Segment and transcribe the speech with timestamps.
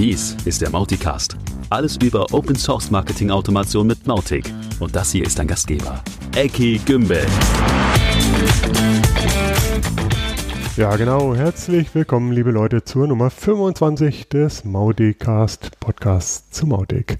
[0.00, 1.36] Dies ist der Mauticast.
[1.68, 4.50] Alles über Open Source Marketing Automation mit Mautic.
[4.78, 6.02] Und das hier ist dein Gastgeber,
[6.34, 7.26] Eki Gümbel.
[10.78, 11.34] Ja, genau.
[11.34, 17.18] Herzlich willkommen, liebe Leute, zur Nummer 25 des Mauticast Podcasts zu Mautic.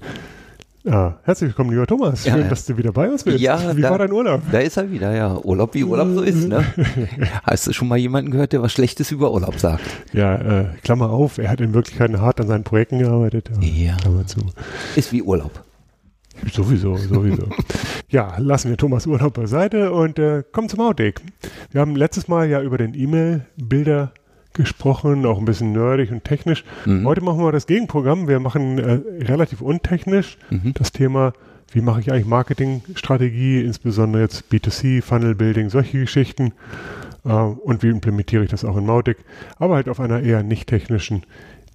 [0.83, 2.23] Ja, herzlich willkommen, lieber Thomas.
[2.23, 3.39] Schön, Ja, dass du wieder bei uns bist.
[3.39, 4.41] Ja, Wie da- war dein Urlaub?
[4.51, 5.37] Da ist er wieder, ja.
[5.37, 6.65] Urlaub wie Urlaub so ist, ne?
[7.43, 9.83] Hast du schon mal jemanden gehört, der was Schlechtes über Urlaub sagt?
[10.11, 13.51] Ja, äh, Klammer auf, er hat in Wirklichkeit hart an seinen Projekten gearbeitet.
[13.61, 13.95] Ja.
[13.97, 14.39] Klammer zu.
[14.95, 15.63] Ist wie Urlaub.
[16.51, 17.43] Sowieso, sowieso.
[18.09, 21.21] ja, lassen wir Thomas Urlaub beiseite und äh, kommen zum Outtake.
[21.69, 24.13] Wir haben letztes Mal ja über den E-Mail-Bilder
[24.53, 26.63] gesprochen, auch ein bisschen nerdig und technisch.
[26.85, 27.05] Mhm.
[27.05, 28.27] Heute machen wir das Gegenprogramm.
[28.27, 30.73] Wir machen äh, relativ untechnisch Mhm.
[30.73, 31.33] das Thema,
[31.71, 36.53] wie mache ich eigentlich Marketingstrategie, insbesondere jetzt B2C, Funnel Building, solche Geschichten.
[37.25, 39.17] Äh, und wie implementiere ich das auch in Mautic,
[39.57, 41.23] aber halt auf einer eher nicht technischen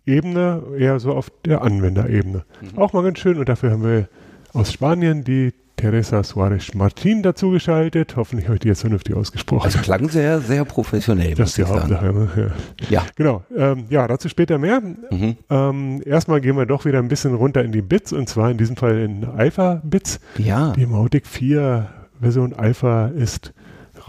[0.05, 2.45] Ebene, eher so auf der Anwenderebene.
[2.61, 2.79] Mhm.
[2.79, 4.09] Auch mal ganz schön und dafür haben wir
[4.53, 8.17] aus Spanien die Teresa Suarez Martin dazugeschaltet.
[8.17, 9.65] Hoffentlich habe ich die jetzt vernünftig ausgesprochen.
[9.65, 11.35] Also klang sehr, sehr professionell.
[11.35, 11.65] das ist die.
[11.65, 12.13] Hauptsache.
[12.13, 12.53] Ne?
[12.81, 12.89] Ja.
[12.89, 13.07] Ja.
[13.17, 13.45] Genau.
[13.55, 14.81] Ähm, ja, dazu später mehr.
[14.81, 15.37] Mhm.
[15.51, 18.59] Ähm, erstmal gehen wir doch wieder ein bisschen runter in die Bits und zwar in
[18.59, 20.21] diesem Fall in Alpha-Bits.
[20.39, 20.73] Ja.
[20.73, 21.89] Die Mautic 4
[22.21, 23.53] Version Alpha ist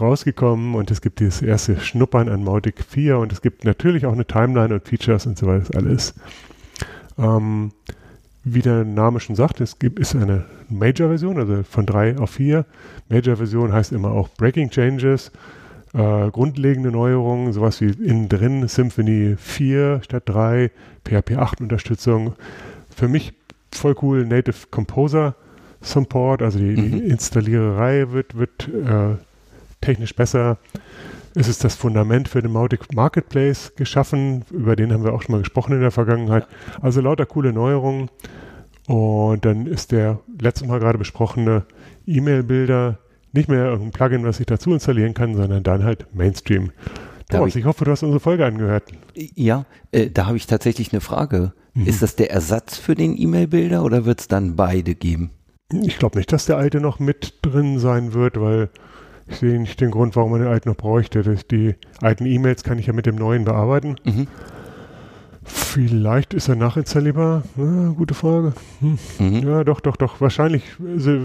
[0.00, 4.12] rausgekommen und es gibt dieses erste Schnuppern an Mautic 4 und es gibt natürlich auch
[4.12, 6.14] eine Timeline und Features und so weiter, das alles.
[7.18, 7.72] Ähm,
[8.44, 12.64] wie der Name schon sagt, es gibt, ist eine Major-Version, also von 3 auf 4.
[13.08, 15.32] Major-Version heißt immer auch Breaking Changes,
[15.94, 20.70] äh, grundlegende Neuerungen, sowas wie innen drin Symphony 4 statt 3,
[21.04, 22.34] PHP 8 Unterstützung.
[22.94, 23.32] Für mich
[23.72, 25.34] voll cool, Native Composer
[25.80, 27.10] Support, also die, die Mhm.
[27.10, 29.16] Installiererei wird, wird äh,
[29.80, 30.58] technisch besser.
[31.38, 35.34] Es ist das Fundament für den Mautic Marketplace geschaffen, über den haben wir auch schon
[35.34, 36.46] mal gesprochen in der Vergangenheit.
[36.80, 38.10] Also lauter coole Neuerungen.
[38.88, 41.64] Und dann ist der letztes Mal gerade besprochene
[42.06, 42.98] E-Mail-Bilder
[43.32, 46.72] nicht mehr irgendein Plugin, was ich dazu installieren kann, sondern dann halt Mainstream.
[47.30, 48.84] Thomas, ich- ich hoffe, du hast unsere Folge angehört.
[49.14, 51.52] Ja, äh, da habe ich tatsächlich eine Frage.
[51.74, 51.86] Mhm.
[51.86, 55.30] Ist das der Ersatz für den E-Mail-Bilder oder wird es dann beide geben?
[55.70, 58.70] Ich glaube nicht, dass der alte noch mit drin sein wird, weil
[59.28, 61.22] ich sehe nicht den Grund, warum man den alten noch bräuchte.
[61.22, 63.96] Das, die alten E-Mails kann ich ja mit dem neuen bearbeiten.
[64.04, 64.26] Mhm.
[65.44, 67.42] Vielleicht ist er nachinstallierbar.
[67.56, 68.52] Ja, gute Frage.
[68.80, 68.98] Hm.
[69.18, 69.48] Mhm.
[69.48, 70.20] Ja, doch, doch, doch.
[70.20, 70.62] Wahrscheinlich.
[70.94, 71.20] Also,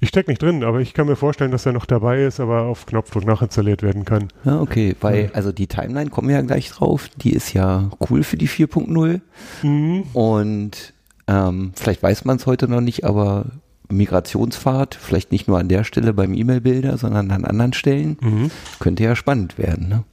[0.00, 2.62] ich stecke nicht drin, aber ich kann mir vorstellen, dass er noch dabei ist, aber
[2.62, 4.28] auf Knopfdruck nachinstalliert werden kann.
[4.44, 5.30] Ja, okay, weil, Ja.
[5.32, 7.08] also die Timeline kommen wir ja gleich drauf.
[7.16, 9.20] Die ist ja cool für die 4.0.
[9.62, 10.02] Mhm.
[10.12, 10.92] Und
[11.26, 13.46] ähm, vielleicht weiß man es heute noch nicht, aber
[13.90, 18.50] Migrationspfad, vielleicht nicht nur an der Stelle beim E-Mail-Bilder, sondern an anderen Stellen, Mhm.
[18.78, 19.88] könnte ja spannend werden.
[19.88, 20.04] Ne?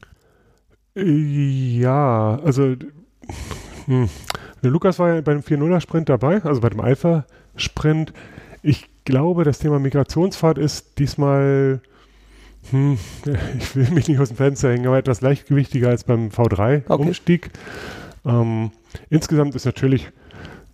[0.95, 2.75] Ja, also
[3.85, 4.09] hm.
[4.61, 8.13] Lukas war ja beim 4.0er-Sprint dabei, also bei dem Alpha-Sprint.
[8.63, 11.81] Ich glaube, das Thema Migrationspfad ist diesmal,
[12.71, 12.97] hm,
[13.59, 17.51] ich will mich nicht aus dem Fenster hängen, aber etwas leichtgewichtiger als beim V3-Umstieg.
[18.25, 18.71] Ähm,
[19.09, 20.09] insgesamt ist natürlich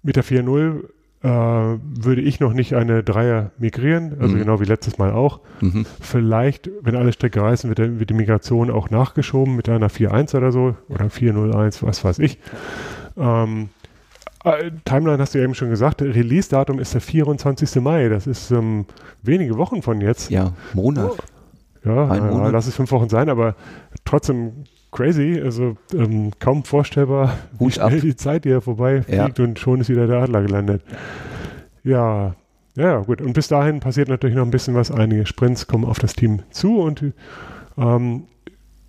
[0.02, 0.86] mit der 4.0
[1.24, 4.40] äh, würde ich noch nicht eine Dreier migrieren, also Mhm.
[4.40, 5.40] genau wie letztes Mal auch.
[5.62, 5.86] Mhm.
[6.02, 10.36] Vielleicht, wenn alle Strecke reißen, wird, der- wird die Migration auch nachgeschoben mit einer 4.1
[10.36, 12.40] oder so oder 4.01, was weiß ich.
[13.18, 13.70] Ähm,
[14.44, 17.82] äh, Timeline hast du ja eben schon gesagt, Release-Datum ist der 24.
[17.82, 18.86] Mai, das ist ähm,
[19.22, 20.30] wenige Wochen von jetzt.
[20.30, 21.12] Ja, Monat.
[21.86, 22.52] Ja, Ein äh, Monat.
[22.52, 23.56] lass es fünf Wochen sein, aber
[24.04, 27.90] trotzdem crazy, also ähm, kaum vorstellbar, wie Hut ab.
[27.90, 29.24] schnell die Zeit hier vorbei Ja.
[29.26, 30.82] fliegt und schon ist wieder der Adler gelandet.
[31.84, 32.36] Ja,
[32.76, 33.22] ja, gut.
[33.22, 34.90] Und bis dahin passiert natürlich noch ein bisschen was.
[34.92, 37.04] Einige Sprints kommen auf das Team zu und
[37.78, 38.24] ähm,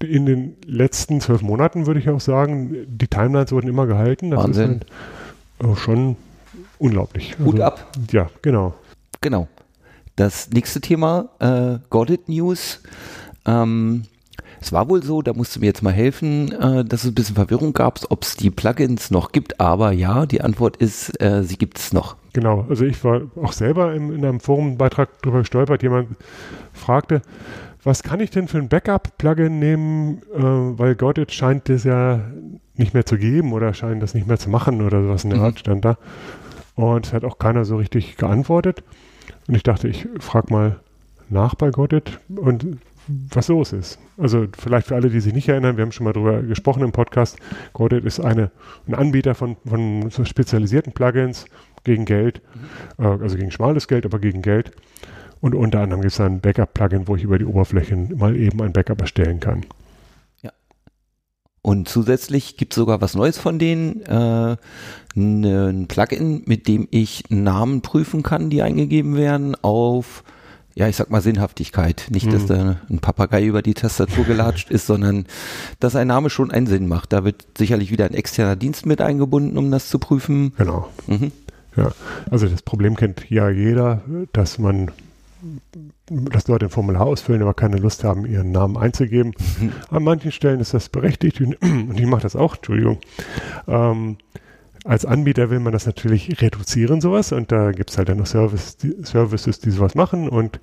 [0.03, 4.31] in den letzten zwölf Monaten würde ich auch sagen, die Timelines wurden immer gehalten.
[4.31, 4.81] Das Wahnsinn.
[5.59, 6.17] ist halt schon
[6.79, 7.37] unglaublich.
[7.39, 7.93] Hut Also, ab.
[8.13, 8.75] Ja, genau.
[9.21, 9.49] Genau.
[10.17, 12.83] Das nächste Thema, äh, Godit News.
[13.47, 14.05] Ähm,
[14.65, 17.15] es war wohl so, da musst du mir jetzt mal helfen, äh, dass es ein
[17.15, 19.61] bisschen Verwirrung gab, ob es die Plugins noch gibt.
[19.61, 22.17] Aber ja, die Antwort ist, äh, sie gibt es noch.
[22.33, 25.83] Genau, also ich war auch selber im, in einem Forumbeitrag drüber gestolpert.
[25.83, 26.09] Jemand
[26.73, 27.21] fragte,
[27.83, 32.21] was kann ich denn für ein Backup-Plugin nehmen, äh, weil Godit scheint das ja
[32.75, 35.41] nicht mehr zu geben oder scheint das nicht mehr zu machen oder sowas in der
[35.41, 35.45] Mhm.
[35.45, 35.99] Art stand da.
[36.75, 38.83] Und es hat auch keiner so richtig geantwortet.
[39.47, 40.81] Und ich dachte, ich frage mal
[41.29, 43.99] nach bei Godit und was los ist.
[44.19, 46.93] Also vielleicht für alle, die sich nicht erinnern, wir haben schon mal drüber gesprochen im
[46.93, 47.37] Podcast.
[47.73, 48.51] Godit ist eine,
[48.87, 51.47] ein Anbieter von, von so spezialisierten Plugins
[51.85, 52.41] gegen Geld,
[52.99, 54.73] äh, also gegen schmales Geld, aber gegen Geld.
[55.41, 58.73] Und unter anderem gibt es ein Backup-Plugin, wo ich über die Oberfläche mal eben ein
[58.73, 59.67] Backup erstellen kann.
[61.67, 64.57] Und zusätzlich gibt es sogar was Neues von denen, äh,
[65.17, 70.25] ein Plugin, mit dem ich Namen prüfen kann, die eingegeben werden auf,
[70.77, 72.07] ja, ich sag mal Sinnhaftigkeit.
[72.11, 72.49] Nicht, dass mhm.
[72.49, 75.27] da ein Papagei über die Tastatur gelatscht ist, sondern
[75.79, 77.13] dass ein Name schon einen Sinn macht.
[77.13, 80.53] Da wird sicherlich wieder ein externer Dienst mit eingebunden, um das zu prüfen.
[80.57, 80.89] Genau.
[81.07, 81.31] Mhm.
[81.77, 81.93] Ja,
[82.31, 84.91] also das Problem kennt ja jeder, dass man
[86.07, 89.33] dass Leute ein Formular ausfüllen, aber keine Lust haben, ihren Namen einzugeben.
[89.61, 89.73] Mhm.
[89.91, 91.57] An manchen Stellen ist das berechtigt und
[91.99, 92.99] ich mache das auch, Entschuldigung.
[93.69, 94.17] Ähm,
[94.85, 98.27] als Anbieter will man das natürlich reduzieren, sowas, und da gibt es halt dann noch
[98.27, 100.61] Service, die, Services, die sowas machen und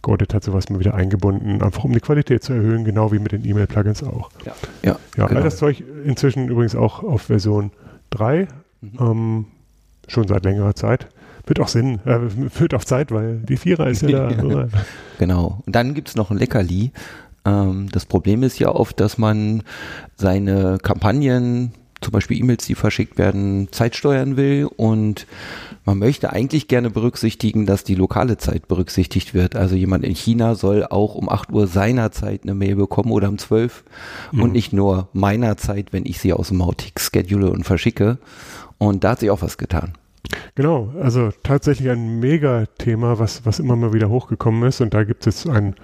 [0.00, 3.32] Godit hat sowas mal wieder eingebunden, einfach um die Qualität zu erhöhen, genau wie mit
[3.32, 4.30] den E-Mail-Plugins auch.
[4.44, 5.38] Ja, ja, ja genau.
[5.38, 7.72] all das Zeug inzwischen übrigens auch auf Version
[8.10, 8.46] 3,
[8.80, 8.90] mhm.
[9.00, 9.44] ähm,
[10.06, 11.08] schon seit längerer Zeit.
[11.46, 12.20] Wird auch Sinn, äh,
[12.58, 14.68] wird auch Zeit, weil die Vierer ist ja da.
[15.18, 15.62] genau.
[15.66, 16.92] Und dann gibt es noch ein Leckerli.
[17.44, 19.62] Ähm, das Problem ist ja oft, dass man
[20.16, 21.72] seine Kampagnen,
[22.04, 25.26] zum Beispiel E-Mails, die verschickt werden, zeitsteuern will und
[25.84, 29.56] man möchte eigentlich gerne berücksichtigen, dass die lokale Zeit berücksichtigt wird.
[29.56, 33.28] Also jemand in China soll auch um 8 Uhr seiner Zeit eine Mail bekommen oder
[33.28, 33.84] um 12
[34.32, 34.42] mhm.
[34.42, 38.18] und nicht nur meiner Zeit, wenn ich sie aus dem Mautic schedule und verschicke.
[38.78, 39.92] Und da hat sich auch was getan.
[40.54, 44.80] Genau, also tatsächlich ein Mega-Thema, was, was immer mal wieder hochgekommen ist.
[44.80, 45.74] Und da gibt es ein,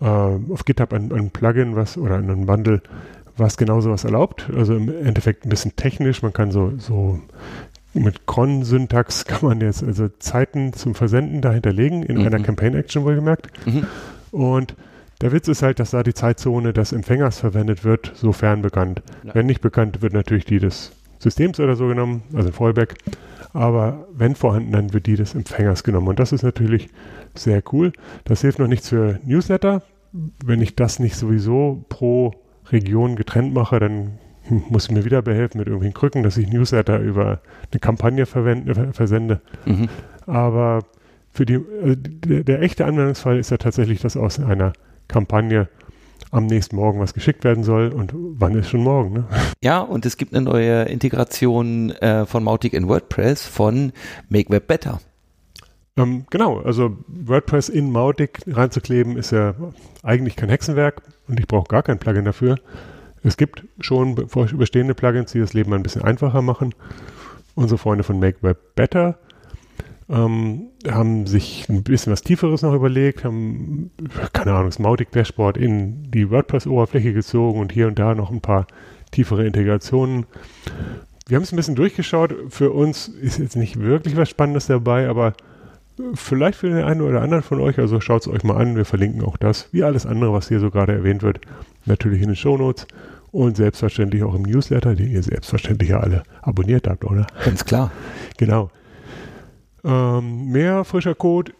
[0.00, 2.82] äh, auf GitHub ein, ein Plugin, was oder einen Bundle,
[3.36, 4.50] was genau sowas erlaubt.
[4.54, 6.22] Also im Endeffekt ein bisschen technisch.
[6.22, 7.20] Man kann so, so
[7.94, 12.26] mit Cron-Syntax kann man jetzt also Zeiten zum Versenden dahinterlegen, in mhm.
[12.26, 13.48] einer Campaign-Action wohlgemerkt.
[13.66, 13.86] Mhm.
[14.30, 14.76] Und
[15.20, 19.02] der Witz ist halt, dass da die Zeitzone des Empfängers verwendet wird, sofern bekannt.
[19.24, 19.34] Ja.
[19.34, 22.96] Wenn nicht bekannt, wird natürlich die des Systems oder so genommen, also ein Fallback.
[23.54, 26.08] Aber wenn vorhanden, dann wird die des Empfängers genommen.
[26.08, 26.90] Und das ist natürlich
[27.34, 27.92] sehr cool.
[28.24, 29.82] Das hilft noch nichts für Newsletter.
[30.44, 32.34] Wenn ich das nicht sowieso pro
[32.70, 34.18] Region getrennt mache, dann
[34.68, 37.40] muss ich mir wieder behelfen mit irgendwelchen Krücken, dass ich Newsletter über
[37.70, 39.40] eine Kampagne verwende, versende.
[39.64, 39.88] Mhm.
[40.26, 40.80] Aber
[41.30, 44.72] für die, also der, der, echte Anwendungsfall ist ja tatsächlich, dass aus einer
[45.08, 45.68] Kampagne
[46.30, 49.12] am nächsten Morgen was geschickt werden soll und wann ist schon morgen.
[49.12, 49.24] Ne?
[49.62, 53.92] Ja, und es gibt eine neue Integration äh, von Mautic in WordPress von
[54.28, 55.00] Make Web Better.
[55.96, 59.54] Ähm, genau, also WordPress in Mautic reinzukleben ist ja
[60.02, 62.56] eigentlich kein Hexenwerk und ich brauche gar kein Plugin dafür.
[63.22, 66.74] Es gibt schon bestehende Plugins, die das Leben ein bisschen einfacher machen.
[67.54, 69.18] Unsere Freunde von Make Web Better
[70.08, 73.90] ähm, haben sich ein bisschen was Tieferes noch überlegt, haben,
[74.32, 78.40] keine Ahnung, das Mautic Dashboard in die WordPress-Oberfläche gezogen und hier und da noch ein
[78.40, 78.66] paar
[79.10, 80.26] tiefere Integrationen.
[81.26, 82.34] Wir haben es ein bisschen durchgeschaut.
[82.50, 85.32] Für uns ist jetzt nicht wirklich was Spannendes dabei, aber
[86.14, 88.76] vielleicht für den einen oder anderen von euch, also schaut es euch mal an.
[88.76, 91.40] Wir verlinken auch das, wie alles andere, was hier so gerade erwähnt wird,
[91.84, 92.86] natürlich in den Show Notes
[93.32, 97.26] und selbstverständlich auch im Newsletter, den ihr selbstverständlich ja alle abonniert habt, oder?
[97.44, 97.90] Ganz klar.
[98.36, 98.70] Genau.
[99.84, 101.52] Ähm, mehr frischer Code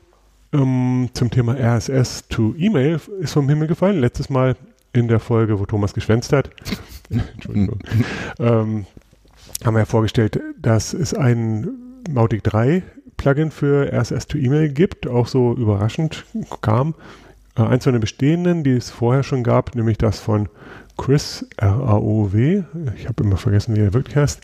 [0.52, 4.00] ähm, zum Thema RSS to E-Mail ist vom Himmel gefallen.
[4.00, 4.56] Letztes Mal
[4.92, 6.50] in der Folge, wo Thomas geschwänzt hat.
[7.10, 7.80] Entschuldigung.
[8.38, 8.86] ähm,
[9.64, 11.68] haben wir ja vorgestellt, dass es ein
[12.10, 12.82] Mautic 3
[13.16, 16.24] Plugin für RSS to E-Mail gibt, auch so überraschend
[16.60, 16.94] kam.
[17.56, 20.48] Äh, eins von den bestehenden, die es vorher schon gab, nämlich das von
[20.96, 22.62] Chris R-A-O-W.
[22.96, 24.40] Ich habe immer vergessen, wie er wirklich heißt.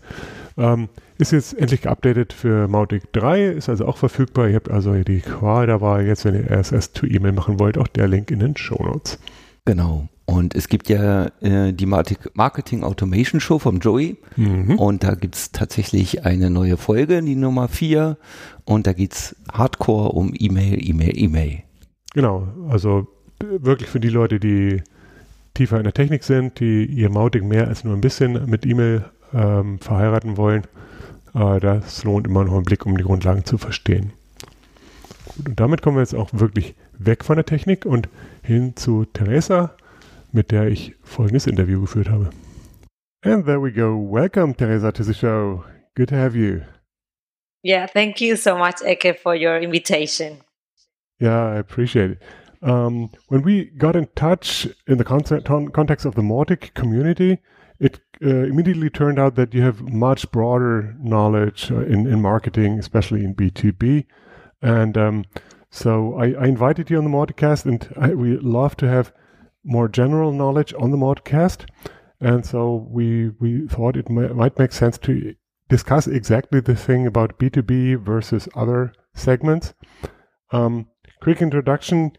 [0.59, 4.49] Ähm, ist jetzt endlich geupdatet für Mautic 3, ist also auch verfügbar.
[4.49, 7.89] Ihr habt also die Qual dabei, jetzt, wenn ihr RSS to E-Mail machen wollt, auch
[7.89, 9.19] der Link in den Show Notes.
[9.65, 10.09] Genau.
[10.25, 14.17] Und es gibt ja äh, die Marketing Automation Show vom Joey.
[14.37, 14.79] Mhm.
[14.79, 18.17] Und da gibt es tatsächlich eine neue Folge, die Nummer 4.
[18.65, 21.63] Und da geht es hardcore um E-Mail, E-Mail, E-Mail.
[22.15, 22.49] Genau.
[22.69, 23.09] Also
[23.41, 24.83] wirklich für die Leute, die
[25.55, 29.05] tiefer in der Technik sind, die ihr Mautic mehr als nur ein bisschen mit E-Mail
[29.35, 30.63] ähm, verheiraten wollen
[31.35, 34.13] äh, das lohnt immer noch einen Blick, um die Grundlagen zu verstehen.
[35.37, 38.09] Gut, und damit kommen wir jetzt auch wirklich weg von der Technik und
[38.43, 39.75] hin zu Teresa,
[40.33, 42.31] mit der ich folgendes Interview geführt habe.
[43.25, 43.97] And there we go.
[43.97, 45.65] Welcome, Teresa, to the show.
[45.95, 46.63] Good to have you.
[47.63, 50.39] Yeah, thank you so much, Eke, for your invitation.
[51.21, 52.23] Yeah, I appreciate it.
[52.63, 57.39] Um, when we got in touch in the context of the Mautic community,
[57.79, 62.79] it uh, immediately turned out that you have much broader knowledge uh, in, in marketing,
[62.79, 64.07] especially in B2B.
[64.61, 65.25] And um,
[65.71, 69.13] so I, I, invited you on the Modcast, and I, we love to have
[69.65, 71.67] more general knowledge on the Modcast.
[72.21, 75.35] And so we, we thought it might, might make sense to
[75.69, 79.75] discuss exactly the thing about B2B versus other segments.
[80.51, 80.89] Um,
[81.21, 82.13] quick introduction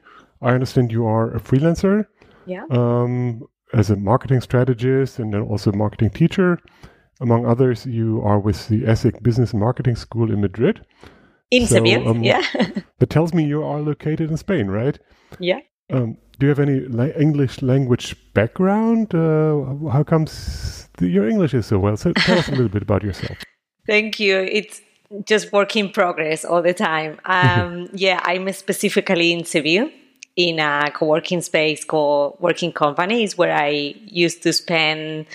[0.44, 2.06] I understand you are a freelancer.
[2.46, 2.66] Yeah.
[2.70, 6.60] Um, as a marketing strategist and then also marketing teacher.
[7.22, 10.86] Among others, you are with the ESIC Business Marketing School in Madrid.
[11.50, 12.44] In so, Seville, um, yeah.
[13.00, 15.00] that tells me you are located in Spain, right?
[15.40, 15.62] Yeah.
[15.92, 19.16] Um, do you have any la- English language background?
[19.16, 21.96] Uh, how comes your English is so well?
[21.96, 23.38] So tell us a little bit about yourself.
[23.88, 24.40] Thank you.
[24.40, 24.82] It's
[25.24, 27.18] just work in progress all the time.
[27.24, 29.90] Um, yeah, I'm specifically in Seville
[30.36, 35.28] in a co-working space called Working Companies where I used to spend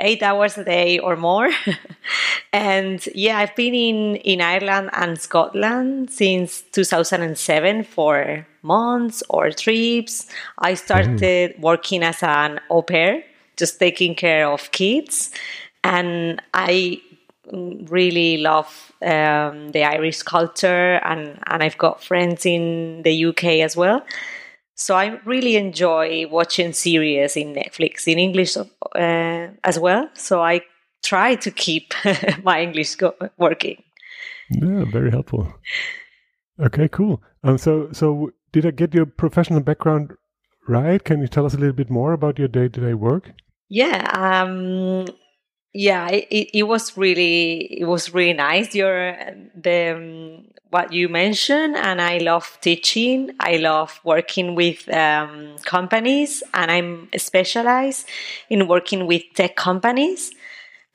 [0.00, 1.50] eight hours a day or more.
[2.52, 10.26] and yeah, I've been in, in Ireland and Scotland since 2007 for months or trips.
[10.58, 11.60] I started mm.
[11.60, 13.22] working as an au pair,
[13.56, 15.30] just taking care of kids.
[15.82, 17.00] And I
[17.52, 23.76] really love um, the Irish culture, and, and I've got friends in the UK as
[23.76, 24.04] well.
[24.74, 30.08] So I really enjoy watching series in Netflix in English uh, as well.
[30.14, 30.62] So I
[31.02, 31.94] try to keep
[32.42, 33.82] my English go- working.
[34.50, 35.52] Yeah, very helpful.
[36.60, 37.22] Okay, cool.
[37.42, 40.12] Um, so so did I get your professional background
[40.68, 41.02] right?
[41.02, 43.32] Can you tell us a little bit more about your day to day work?
[43.68, 45.06] Yeah, um,
[45.74, 48.74] yeah, it, it was really it was really nice.
[48.74, 49.16] Your
[49.60, 53.32] the um, what you mentioned, and I love teaching.
[53.40, 58.08] I love working with um, companies, and I'm specialized
[58.48, 60.30] in working with tech companies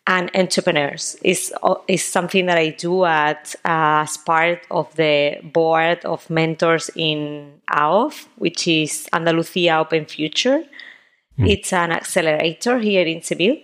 [0.07, 1.17] and entrepreneurs.
[1.23, 1.53] is
[1.89, 7.59] is something that I do at uh, as part of the board of mentors in
[7.69, 10.63] AOF, which is Andalusia Open Future.
[11.37, 11.49] Mm.
[11.49, 13.57] It's an accelerator here in Seville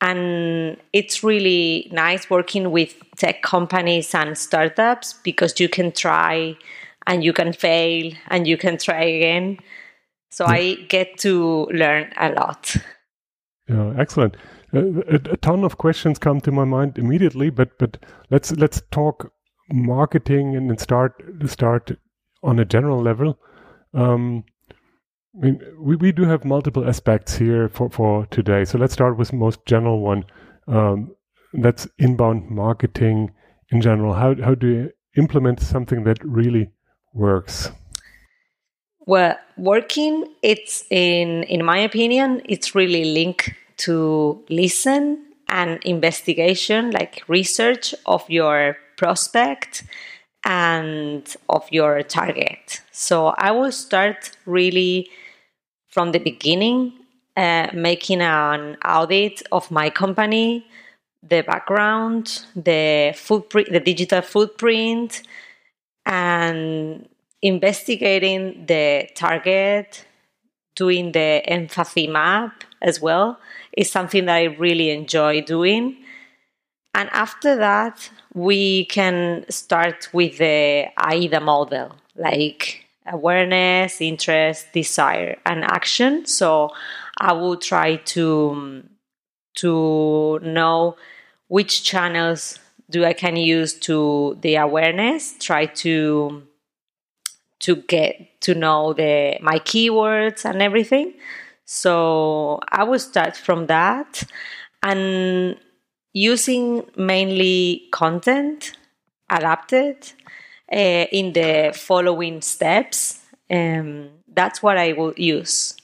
[0.00, 6.56] and it's really nice working with tech companies and startups because you can try
[7.06, 9.58] and you can fail and you can try again.
[10.30, 12.76] So I get to learn a lot.
[13.68, 14.36] Yeah, excellent.
[14.72, 17.98] Uh, a, a, ton of questions come to my mind immediately, but but
[18.30, 19.32] let's let's talk
[19.72, 21.92] marketing and start start
[22.42, 23.38] on a general level.
[23.94, 24.44] Um,
[25.36, 28.64] I mean, we, we do have multiple aspects here for, for today.
[28.64, 30.24] So let's start with the most general one.
[30.66, 31.14] Um,
[31.52, 33.32] that's inbound marketing
[33.70, 34.14] in general.
[34.14, 36.70] How, how do you implement something that really
[37.12, 37.70] works?
[39.06, 47.22] Well, working, it's in, in my opinion, it's really linked to listen and investigation, like
[47.26, 49.84] research of your prospect
[50.44, 52.82] and of your target.
[52.92, 55.08] So I will start really
[55.90, 56.92] from the beginning,
[57.36, 60.66] uh, making an audit of my company,
[61.22, 65.22] the background, the footprint, the digital footprint,
[66.06, 67.08] and
[67.42, 70.04] investigating the target,
[70.76, 73.38] doing the empathy map as well
[73.76, 75.96] is something that I really enjoy doing.
[76.94, 85.64] And after that, we can start with the AIDA model, like awareness, interest, desire, and
[85.64, 86.26] action.
[86.26, 86.70] So
[87.18, 88.84] I will try to
[89.56, 90.96] to know
[91.48, 95.36] which channels do I can use to the awareness.
[95.38, 96.42] Try to
[97.60, 101.14] to get to know the my keywords and everything.
[101.64, 104.24] So I will start from that
[104.82, 105.56] and
[106.12, 108.72] using mainly content
[109.30, 110.12] adapted
[110.72, 113.20] uh, in the following steps.
[113.50, 115.76] Um, that's what I will use.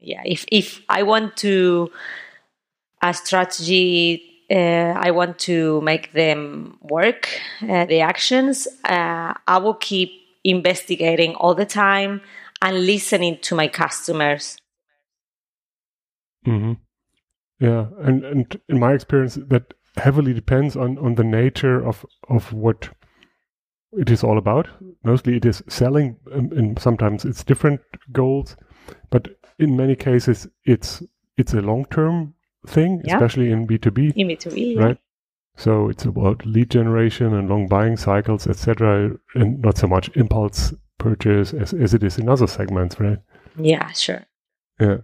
[0.00, 1.90] Yeah, if if I want to
[3.02, 7.28] a strategy, uh, I want to make them work.
[7.62, 10.10] Uh, the actions, uh, I will keep
[10.44, 12.20] investigating all the time
[12.62, 14.56] and listening to my customers.
[16.46, 16.74] Mm-hmm.
[17.60, 22.52] Yeah, and and in my experience, that heavily depends on on the nature of of
[22.52, 22.90] what
[23.92, 24.68] it is all about.
[25.04, 27.80] Mostly it is selling, and, and sometimes it's different
[28.12, 28.56] goals,
[29.10, 29.28] but
[29.58, 31.02] in many cases it's
[31.36, 32.34] it's a long term
[32.66, 33.16] thing, yeah.
[33.16, 34.12] especially in B two B.
[34.16, 34.98] In B two B, right?
[35.56, 40.72] So it's about lead generation and long buying cycles, etc., and not so much impulse
[40.98, 43.18] purchase as, as it is in other segments, right?
[43.56, 44.24] Yeah, sure.
[44.80, 44.98] Yeah.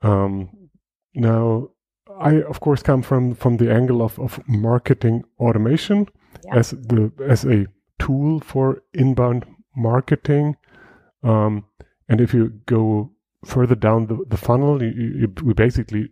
[0.00, 0.48] Um,
[1.14, 1.68] now,
[2.18, 6.08] I of course come from from the angle of, of marketing automation
[6.44, 6.56] yeah.
[6.56, 7.66] as the as a
[7.98, 9.46] tool for inbound
[9.76, 10.56] marketing.
[11.22, 11.64] Um,
[12.08, 13.12] and if you go
[13.44, 16.10] further down the, the funnel, you, you, we basically,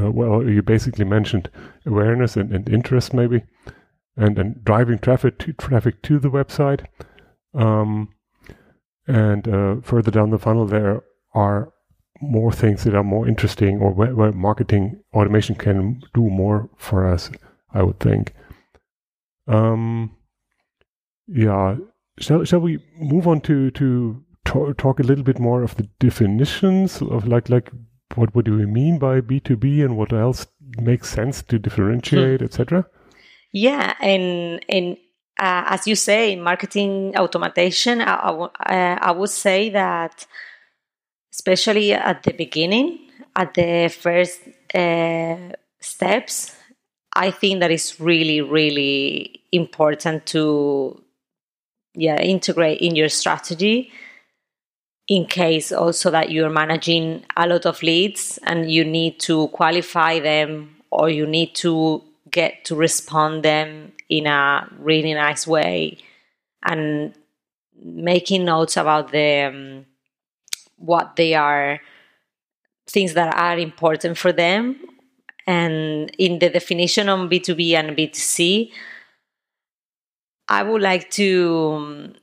[0.00, 1.50] uh, well, you basically mentioned
[1.86, 3.42] awareness and, and interest maybe,
[4.16, 6.86] and, and driving traffic to, traffic to the website.
[7.54, 8.14] Um,
[9.06, 11.02] and uh, further down the funnel, there
[11.34, 11.72] are
[12.20, 17.06] more things that are more interesting or where, where marketing automation can do more for
[17.06, 17.30] us,
[17.72, 18.34] I would think.
[19.46, 20.14] Um,
[21.32, 21.76] yeah,
[22.18, 25.88] shall shall we move on to to talk, talk a little bit more of the
[25.98, 27.70] definitions of like like
[28.14, 30.46] what what do we mean by B two B and what else
[30.78, 32.46] makes sense to differentiate, hmm.
[32.46, 32.86] etc.
[33.52, 34.96] Yeah, and and
[35.38, 40.26] uh, as you say, in marketing automation, I, I, uh, I would say that
[41.32, 42.98] especially at the beginning,
[43.36, 44.40] at the first
[44.74, 45.36] uh,
[45.80, 46.54] steps,
[47.14, 51.02] I think that is really, really important to
[51.94, 53.90] yeah integrate in your strategy
[55.10, 60.20] in case also that you're managing a lot of leads and you need to qualify
[60.20, 65.98] them or you need to get to respond them in a really nice way.
[66.62, 67.14] And
[67.82, 69.86] making notes about the um,
[70.76, 71.80] what they are
[72.86, 74.76] things that are important for them.
[75.46, 78.70] And in the definition on b2b and b2c
[80.50, 82.14] i would like to um,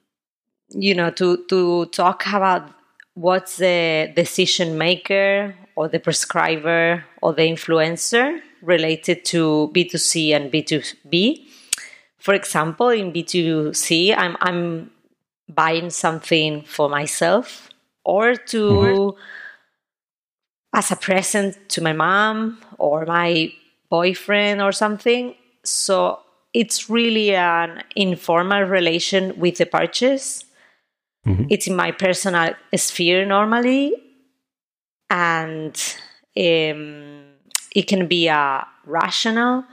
[0.69, 2.69] you know to to talk about
[3.15, 11.47] what's the decision maker or the prescriber or the influencer related to b2c and b2b
[12.19, 14.91] for example in b2c i'm i'm
[15.49, 17.69] buying something for myself
[18.07, 19.17] or to mm-hmm.
[20.73, 23.51] as a present to my mom or my
[23.89, 25.35] boyfriend or something.
[25.63, 26.19] So
[26.57, 30.43] it's really an informal relation with the purchase.
[31.23, 31.45] Mm-hmm.
[31.51, 33.93] It's in my personal sphere normally,
[35.07, 35.75] and
[36.35, 37.25] um,
[37.75, 39.65] it can be a rational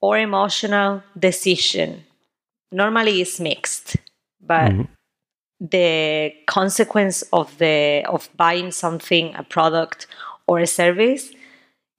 [0.00, 2.04] or emotional decision.
[2.72, 3.96] Normally, it's mixed,
[4.40, 4.82] but mm-hmm
[5.60, 10.06] the consequence of the of buying something a product
[10.46, 11.32] or a service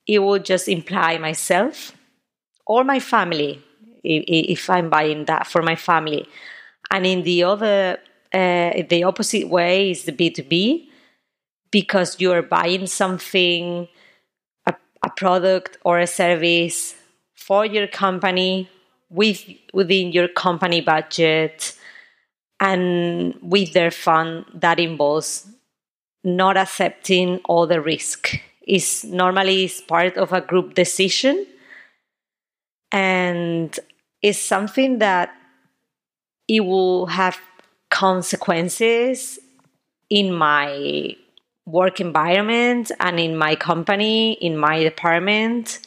[0.06, 1.92] it would just imply myself
[2.66, 3.62] or my family
[4.02, 6.26] if, i'm buying that for my family.
[6.90, 7.98] And in the other
[8.32, 10.86] uh, the opposite way is the b2b
[11.70, 13.88] because you're buying something
[14.66, 16.94] a, a product or a service
[17.34, 18.68] for your company
[19.08, 21.76] with within your company budget
[22.60, 25.48] and with their fund that involves
[26.22, 28.38] not accepting all the risk.
[28.66, 31.46] Is normally is part of a group decision.
[32.92, 33.78] And
[34.22, 35.30] is something that
[36.48, 37.38] it will have
[37.90, 39.38] consequences
[40.08, 41.14] in my
[41.66, 45.80] work environment and in my company in my department.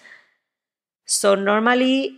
[1.05, 2.15] So normally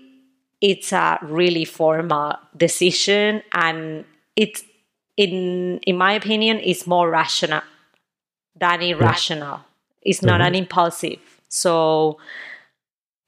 [0.61, 4.61] it's a really formal decision and it
[5.17, 7.61] in in my opinion is more rational
[8.55, 9.61] than irrational.
[10.01, 10.47] It's not mm-hmm.
[10.47, 11.19] an impulsive.
[11.49, 12.19] So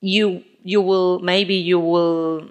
[0.02, 2.50] you you will maybe you will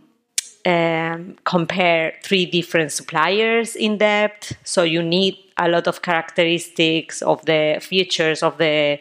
[0.66, 4.52] um, compare three different suppliers in depth.
[4.64, 8.98] So you need a lot of characteristics of the features of the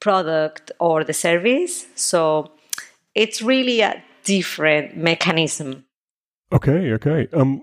[0.00, 1.86] product or the service.
[1.94, 2.52] So
[3.14, 5.84] it's really a different mechanism.
[6.52, 7.28] Okay okay.
[7.32, 7.62] Um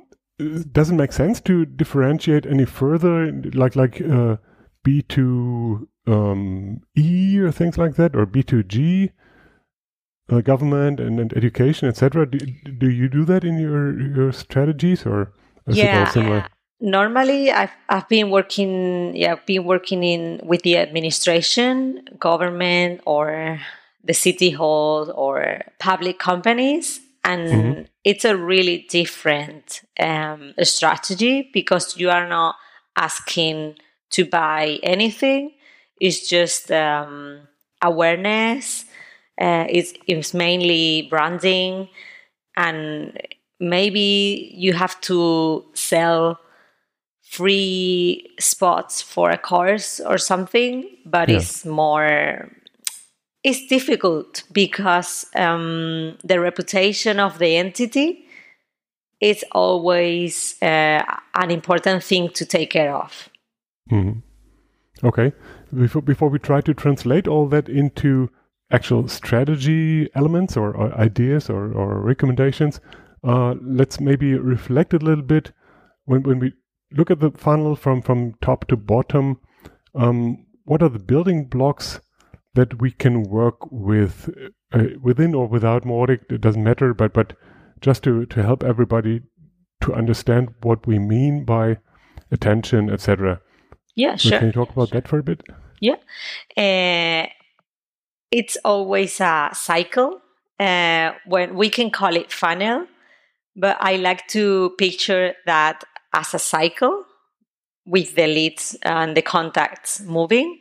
[0.71, 4.37] does it make sense to differentiate any further, like like uh,
[4.83, 9.11] B two um, E or things like that, or B two G,
[10.29, 12.25] uh, government and, and education, etc.
[12.25, 15.33] Do, do you do that in your your strategies, or
[15.67, 16.01] is yeah.
[16.01, 16.47] it all similar?
[16.79, 23.59] Normally, I've I've been working yeah I've been working in with the administration, government, or
[24.03, 27.81] the city hall or public companies and mm-hmm.
[28.05, 32.55] it's a really different um, strategy because you are not
[32.95, 33.75] asking
[34.09, 35.51] to buy anything
[35.99, 37.41] it's just um,
[37.81, 38.85] awareness
[39.39, 41.87] uh, it's, it's mainly branding
[42.55, 43.17] and
[43.59, 46.39] maybe you have to sell
[47.21, 51.37] free spots for a course or something but yeah.
[51.37, 52.49] it's more
[53.43, 58.25] it's difficult because um, the reputation of the entity
[59.21, 61.01] is always uh,
[61.33, 63.29] an important thing to take care of.
[63.91, 64.19] Mm-hmm.
[65.07, 65.31] Okay.
[65.73, 68.29] Before, before we try to translate all that into
[68.71, 72.79] actual strategy elements or, or ideas or, or recommendations,
[73.23, 75.51] uh, let's maybe reflect a little bit
[76.05, 76.53] when, when we
[76.91, 79.39] look at the funnel from, from top to bottom.
[79.95, 81.99] Um, what are the building blocks
[82.57, 84.29] that we can work with
[84.73, 86.29] uh, within or without Mautic.
[86.29, 87.33] It doesn't matter, but but
[87.81, 89.21] just to to help everybody
[89.81, 91.77] to understand what we mean by
[92.31, 93.39] attention, etc.
[93.95, 94.39] Yeah, sure.
[94.39, 95.43] Can you talk about that for a bit?
[95.79, 95.97] Yeah.
[96.57, 97.27] Uh,
[98.31, 100.21] it's always a cycle
[100.59, 102.87] uh, when we can call it funnel,
[103.55, 107.05] but I like to picture that as a cycle
[107.85, 110.59] with the leads and the contacts moving.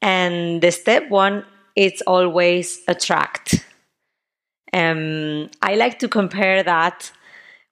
[0.00, 3.66] And the step one is always attract.
[4.72, 7.10] Um, I like to compare that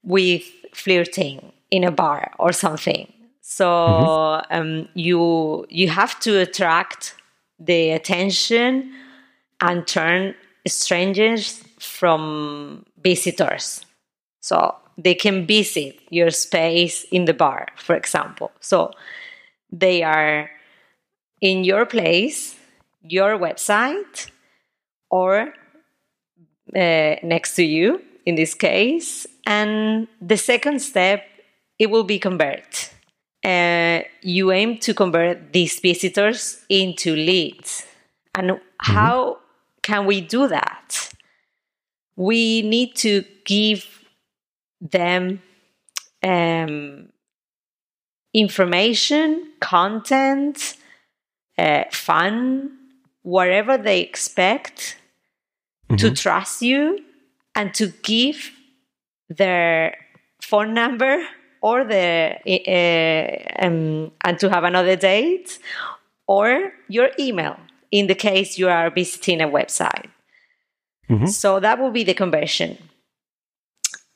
[0.03, 3.13] with flirting in a bar or something.
[3.41, 4.55] So mm-hmm.
[4.55, 7.15] um, you you have to attract
[7.59, 8.93] the attention
[9.63, 10.35] and turn
[10.67, 13.87] strangers from visitors.
[14.41, 18.51] So they can visit your space in the bar, for example.
[18.61, 18.91] So
[19.71, 20.51] they are
[21.41, 22.57] in your place,
[23.03, 24.31] your website,
[25.11, 25.55] or
[26.75, 29.27] uh, next to you in this case.
[29.47, 31.25] And the second step,
[31.79, 32.91] it will be convert.
[33.45, 37.87] Uh, you aim to convert these visitors into leads.
[38.35, 39.39] And how
[39.83, 41.11] can we do that?
[42.17, 44.05] We need to give
[44.81, 45.43] them
[46.23, 47.09] um,
[48.35, 50.77] information, content,
[51.59, 52.71] uh, fun,
[53.23, 54.97] whatever they expect
[55.89, 55.97] mm-hmm.
[55.97, 56.99] to trust you
[57.55, 58.53] and to give
[59.29, 59.97] their
[60.41, 61.25] phone number
[61.61, 65.59] or the uh, um, and to have another date
[66.27, 67.57] or your email
[67.93, 70.09] in the case you are visiting a website.
[71.09, 71.27] Mm-hmm.
[71.27, 72.79] So that will be the conversion.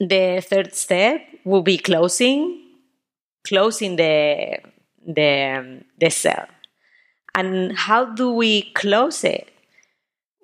[0.01, 2.63] The third step will be closing,
[3.47, 4.59] closing the
[5.07, 6.47] the the cell.
[7.35, 9.49] And how do we close it?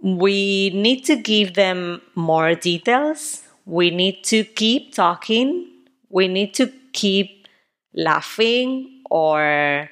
[0.03, 3.42] We need to give them more details.
[3.64, 5.68] We need to keep talking.
[6.11, 7.47] We need to keep
[7.95, 9.88] laughing or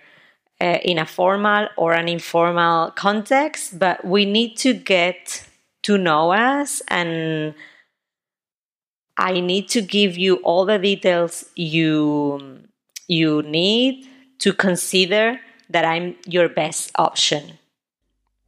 [0.60, 5.44] uh, in a formal or an informal context, but we need to get
[5.82, 7.54] to know us and
[9.16, 12.60] I need to give you all the details you
[13.08, 14.06] you need
[14.38, 17.58] to consider that I'm your best option.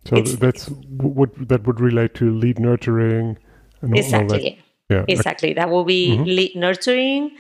[0.05, 3.39] So it's, that's what that would relate to lead nurturing.
[3.83, 4.59] exactly.
[4.89, 4.97] That.
[4.97, 5.05] Yeah.
[5.09, 5.53] Exactly.
[5.53, 6.25] That will be mm-hmm.
[6.25, 7.33] lead nurturing.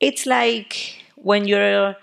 [0.00, 1.96] It's like when you're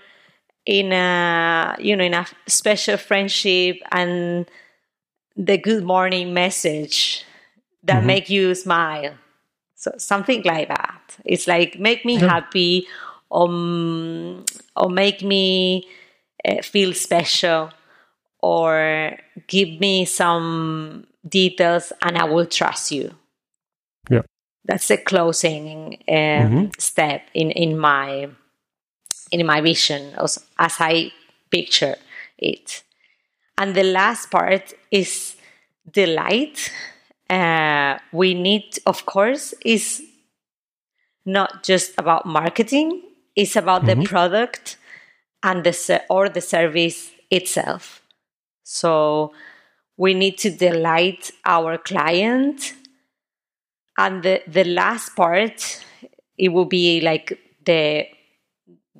[0.65, 4.49] in a you know in a special friendship and
[5.35, 7.25] the good morning message
[7.83, 8.07] that mm-hmm.
[8.07, 9.13] make you smile.
[9.75, 11.17] So something like that.
[11.25, 12.87] It's like make me happy
[13.31, 14.45] um,
[14.75, 15.87] or make me
[16.45, 17.71] uh, feel special
[18.39, 23.13] or give me some details and i will trust you.
[24.09, 24.21] Yeah.
[24.65, 26.65] That's the closing um, mm-hmm.
[26.77, 28.29] step in in my
[29.31, 31.11] in my vision as, as I
[31.49, 31.95] picture
[32.37, 32.83] it.
[33.57, 35.35] And the last part is
[35.89, 36.71] delight.
[37.29, 40.01] Uh, we need, of course, is
[41.25, 43.01] not just about marketing;
[43.35, 44.01] it's about mm-hmm.
[44.01, 44.77] the product
[45.43, 48.01] and the or the service itself.
[48.63, 49.33] So
[49.97, 52.73] we need to delight our client.
[53.97, 55.85] And the, the last part,
[56.37, 58.07] it will be like the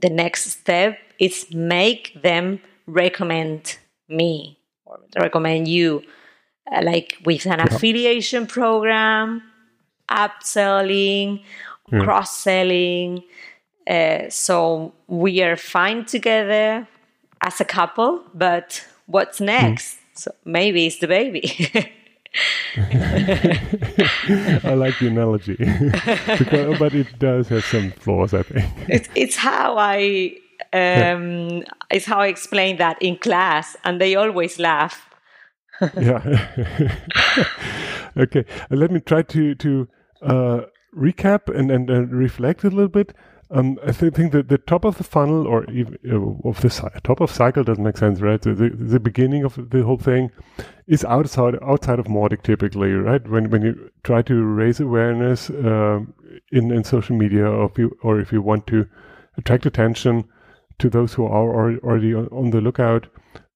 [0.02, 3.78] the next step is make them recommend
[4.10, 6.04] me or recommend you
[6.72, 9.42] uh, like with an affiliation program
[10.10, 11.44] upselling
[11.92, 12.00] yeah.
[12.00, 13.24] cross-selling
[13.88, 16.88] uh, so we are fine together
[17.42, 19.46] as a couple but what's hmm.
[19.46, 20.00] next mm.
[20.14, 21.92] so maybe it's the baby
[22.78, 25.56] I like the analogy,
[26.38, 28.34] because, but it does have some flaws.
[28.34, 30.38] I think it's, it's how I
[30.72, 31.64] um, yeah.
[31.90, 35.10] it's how I explain that in class, and they always laugh.
[35.98, 36.22] yeah.
[38.16, 39.90] okay, let me try to to
[40.22, 40.62] uh,
[40.96, 43.14] recap and and uh, reflect a little bit.
[43.54, 47.20] Um, I think that the top of the funnel, or even uh, of the top
[47.20, 48.42] of cycle, doesn't make sense, right?
[48.42, 50.32] the, the beginning of the whole thing
[50.88, 53.28] is outside outside of Mautic typically, right?
[53.28, 56.00] When when you try to raise awareness uh,
[56.52, 58.88] in in social media, or if you or if you want to
[59.38, 60.24] attract attention
[60.80, 63.08] to those who are already on the lookout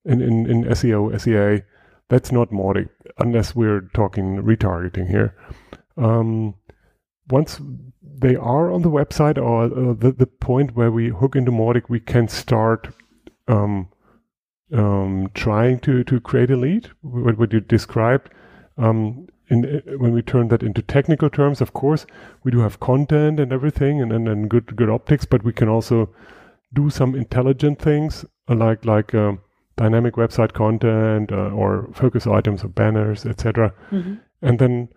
[0.03, 1.63] in in, in SEO SEA,
[2.09, 5.35] that's not Mautic unless we're talking retargeting here.
[5.97, 6.55] Um,
[7.29, 7.59] once
[8.01, 11.83] they are on the website or uh, the, the point where we hook into Mautic,
[11.89, 12.93] we can start
[13.47, 13.89] um,
[14.73, 18.29] um, trying to, to create a lead, what, what you described.
[18.77, 22.05] Um, in, when we turn that into technical terms, of course,
[22.43, 25.69] we do have content and everything and, and, and good good optics, but we can
[25.69, 26.09] also
[26.73, 29.33] do some intelligent things like like uh,
[29.77, 33.71] dynamic website content uh, or focus items or banners, etc.
[33.91, 34.15] Mm-hmm.
[34.41, 34.89] And then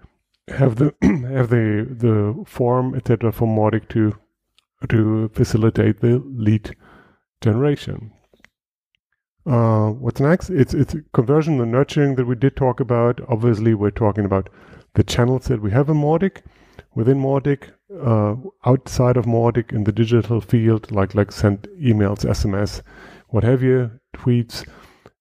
[0.50, 3.32] have the have the the form, etc.
[3.32, 4.16] for Mautic to
[4.88, 6.76] to facilitate the lead
[7.40, 8.12] generation.
[9.46, 10.50] Uh, what's next?
[10.50, 13.20] It's it's conversion and nurturing that we did talk about.
[13.28, 14.50] Obviously, we're talking about
[14.94, 16.42] the channels that we have in Mautic,
[16.94, 17.70] within Mautic,
[18.04, 18.36] uh,
[18.68, 22.82] outside of Mautic in the digital field, like like send emails, SMS,
[23.28, 24.66] what have you, tweets,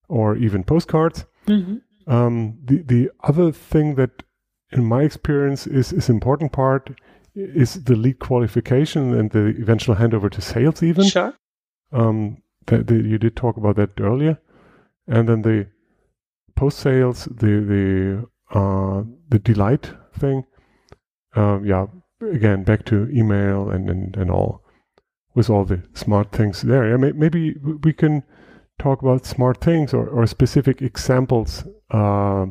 [0.09, 1.25] or even postcards.
[1.47, 1.77] Mm-hmm.
[2.11, 4.23] Um, the the other thing that,
[4.71, 6.99] in my experience, is is important part
[7.35, 10.81] is the lead qualification and the eventual handover to sales.
[10.81, 11.33] Even Sure.
[11.91, 14.39] um, that, you did talk about that earlier,
[15.07, 15.67] and then the
[16.55, 20.45] post sales, the the uh, the delight thing.
[21.35, 21.85] Um, yeah,
[22.21, 24.63] again back to email and, and and all
[25.35, 26.89] with all the smart things there.
[26.89, 28.23] Yeah, may, maybe we can
[28.79, 31.63] talk about smart things or, or specific examples.
[31.91, 32.47] Uh,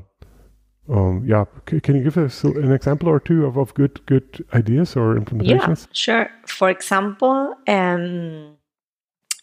[0.89, 4.45] um, yeah, C- can you give us an example or two of, of good good
[4.55, 5.87] ideas or implementations?
[5.87, 6.31] Yeah, sure.
[6.47, 8.57] For example, um,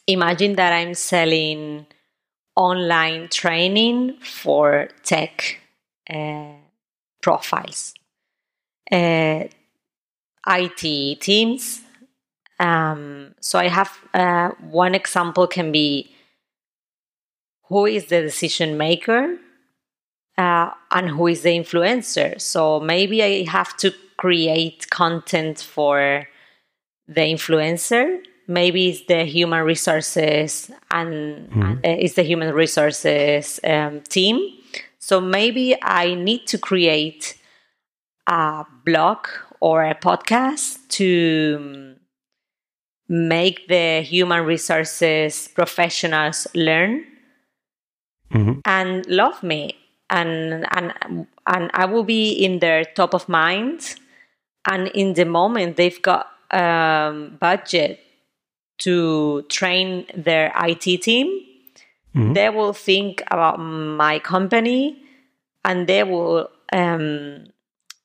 [0.08, 1.86] imagine that I'm selling
[2.56, 5.60] online training for tech
[6.10, 6.53] uh,
[7.21, 7.93] profiles,
[8.91, 9.45] uh,
[10.47, 11.82] IT teams.
[12.60, 16.15] Um, so I have uh, one example can be
[17.67, 19.38] who is the decision maker
[20.38, 22.39] uh, and who is the influencer.
[22.41, 26.28] So maybe I have to create content for
[27.08, 28.24] the influencer.
[28.48, 31.50] Maybe it's the human resources and
[31.84, 34.39] uh, it's the human resources um, team.
[35.00, 37.36] So maybe I need to create
[38.28, 39.28] a blog
[39.60, 41.96] or a podcast to um,
[43.08, 47.06] make the human resources professionals learn
[48.34, 48.62] Mhm.
[48.65, 49.76] and love me
[50.13, 50.93] and and
[51.56, 53.95] and I will be in their top of mind
[54.71, 57.99] and in the moment they've got um, budget
[58.80, 61.28] to train their IT team
[62.15, 62.34] Mhm.
[62.36, 64.82] they will think about my company
[65.65, 67.45] and they will um,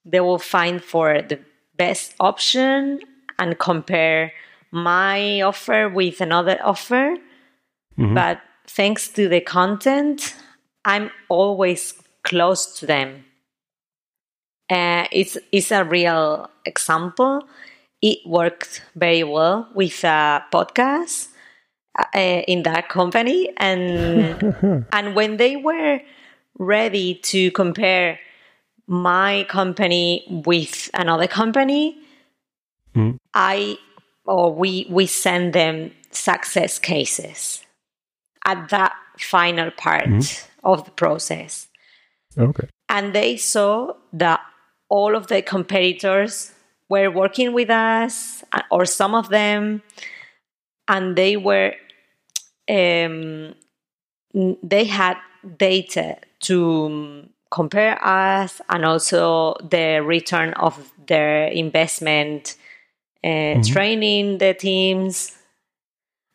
[0.04, 1.38] they will find for the
[1.76, 3.00] best option
[3.38, 4.32] and compare
[4.72, 7.16] my offer with another offer
[7.98, 8.14] Mhm.
[8.14, 10.34] but thanks to the content
[10.88, 13.24] i'm always close to them.
[14.70, 17.42] Uh, it's, it's a real example.
[18.02, 21.28] It worked very well with a podcast
[21.98, 26.00] uh, in that company and and when they were
[26.58, 28.18] ready to compare
[28.86, 31.96] my company with another company
[32.94, 33.18] Mhm.
[33.34, 33.78] i
[34.26, 37.62] or we we send them success cases.
[38.46, 41.68] At that final part of the process.
[42.36, 42.68] Okay.
[42.88, 44.40] and they saw that
[44.88, 46.52] all of the competitors
[46.88, 49.82] were working with us uh, or some of them
[50.86, 51.74] and they were
[52.68, 53.54] um,
[54.62, 55.16] they had
[55.56, 62.56] data to um, compare us and also the return of their investment
[63.24, 65.37] uh, training the teams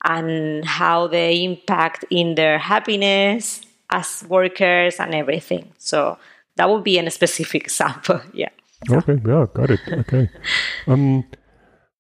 [0.04, 6.18] and how they impact in their happiness as workers and everything so
[6.56, 8.50] that would be a specific example yeah
[8.90, 9.80] Okay, yeah, got it.
[9.88, 10.30] Okay.
[10.88, 11.24] Um,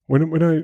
[0.07, 0.63] when when I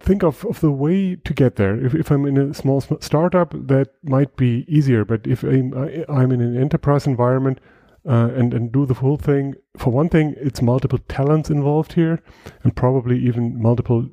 [0.00, 3.00] think of, of the way to get there, if, if I'm in a small sm-
[3.00, 5.04] startup, that might be easier.
[5.04, 7.60] But if I'm, I, I'm in an enterprise environment
[8.04, 12.20] uh, and and do the full thing, for one thing, it's multiple talents involved here,
[12.64, 14.08] and probably even multiple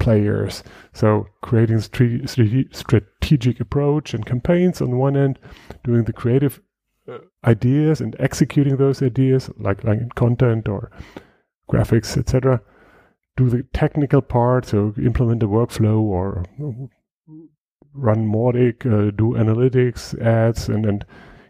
[0.00, 0.64] players.
[0.92, 5.38] So creating strategic approach and campaigns on one end,
[5.84, 6.60] doing the creative
[7.08, 10.90] uh, ideas and executing those ideas, like like in content or
[11.70, 12.60] graphics, etc.
[13.36, 16.44] Do the technical part, so implement the workflow or
[17.94, 21.04] run Mautic, uh, do analytics, ads, and and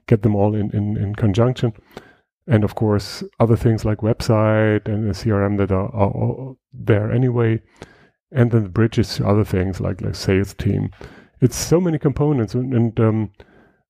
[0.06, 1.72] get them all in, in, in conjunction.
[2.46, 7.62] And of course, other things like website and the CRM that are, are there anyway.
[8.32, 10.90] And then the bridges to other things like like sales team.
[11.40, 13.32] It's so many components, and, and um,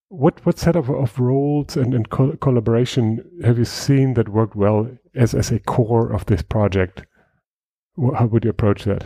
[0.09, 4.57] what what set of, of roles and, and co- collaboration have you seen that worked
[4.57, 7.05] well as, as a core of this project?
[7.97, 9.05] How would you approach that?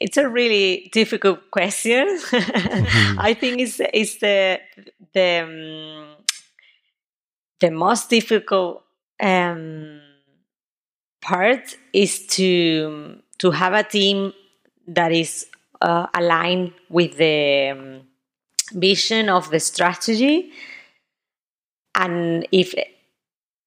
[0.00, 2.06] It's a really difficult question.
[2.32, 4.60] I think it's it's the
[5.12, 6.16] the um,
[7.60, 8.82] the most difficult
[9.20, 10.00] um,
[11.20, 14.32] part is to to have a team
[14.86, 15.46] that is
[15.80, 18.02] uh, aligned with the um,
[18.72, 20.52] vision of the strategy.
[21.94, 22.74] And if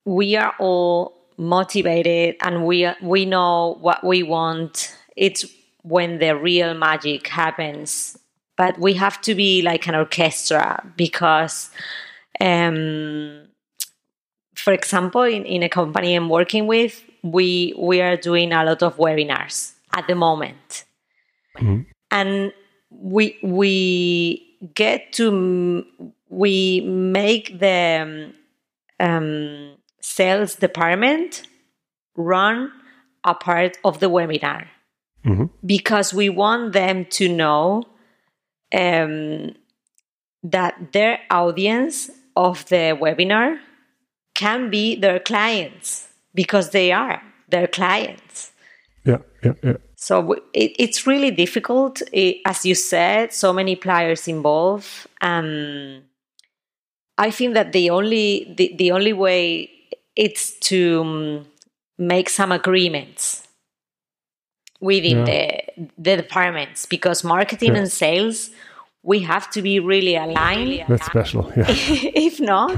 [0.06, 5.46] we are all motivated and we we know what we want, it's
[5.82, 8.18] when the real magic happens.
[8.56, 11.72] But we have to be like an orchestra because,
[12.40, 13.48] um,
[14.54, 18.84] for example, in, in a company I'm working with, we we are doing a lot
[18.84, 20.84] of webinars at the moment,
[21.58, 21.82] mm-hmm.
[22.12, 22.54] and
[22.90, 25.86] we we get to
[26.30, 28.34] we make the
[29.00, 31.44] um, sales department
[32.16, 32.72] run
[33.24, 34.68] a part of the webinar
[35.26, 35.46] mm-hmm.
[35.66, 37.84] because we want them to know
[38.74, 39.54] um,
[40.44, 43.58] that their audience of the webinar
[44.36, 48.52] can be their clients because they are their clients.
[49.06, 49.78] Yeah, yeah, yeah.
[49.96, 53.34] So it, it's really difficult, it, as you said.
[53.34, 55.08] So many players involved.
[55.22, 56.04] Um,
[57.18, 59.70] I think that the only the, the only way
[60.16, 61.46] it's to um,
[61.98, 63.48] make some agreements
[64.80, 65.26] within yeah.
[65.76, 67.82] the the departments because marketing yeah.
[67.82, 68.50] and sales
[69.04, 70.86] we have to be really aligned.
[70.88, 71.52] That's special.
[71.56, 71.66] Yeah.
[71.68, 72.78] if not,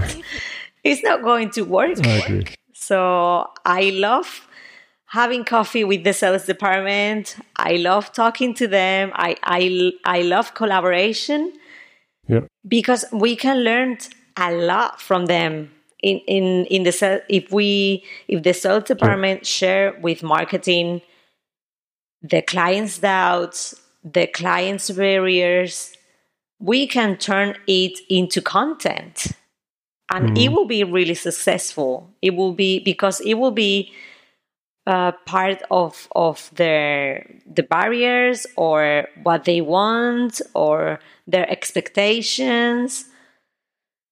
[0.84, 2.06] it's not going to work.
[2.06, 2.46] I agree.
[2.86, 4.48] So I love
[5.08, 7.36] having coffee with the sales department.
[7.56, 9.12] I love talking to them.
[9.16, 11.52] I I I love collaboration.
[12.28, 12.42] Yeah.
[12.68, 13.98] Because we can learn
[14.38, 15.72] a lot from them.
[16.04, 19.56] In in in the if we if the sales department yeah.
[19.58, 21.02] share with marketing
[22.22, 25.94] the client's doubts, the client's barriers,
[26.60, 29.32] we can turn it into content
[30.14, 30.38] and mm-hmm.
[30.38, 32.10] it will be really successful.
[32.22, 33.92] It will be because it will be
[34.88, 43.06] uh, part of of their the barriers or what they want or their expectations.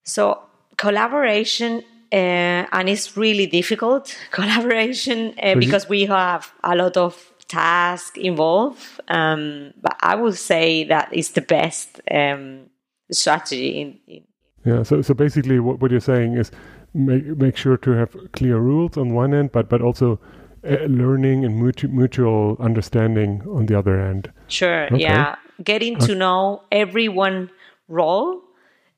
[0.03, 0.41] So
[0.77, 8.17] collaboration uh, and it's really difficult collaboration uh, because we have a lot of tasks
[8.17, 8.82] involved.
[9.08, 12.69] Um, but i would say that is the best um,
[13.12, 14.23] strategy in, in
[14.65, 14.84] yeah.
[14.84, 16.52] So so basically, what, what you're saying is
[16.93, 20.19] make make sure to have clear rules on one end, but but also
[20.63, 24.32] uh, learning and mutu- mutual understanding on the other end.
[24.47, 24.86] Sure.
[24.86, 25.02] Okay.
[25.02, 25.36] Yeah.
[25.63, 27.52] Getting to know everyone
[27.88, 28.41] role